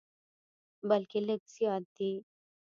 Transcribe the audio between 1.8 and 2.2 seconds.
دي.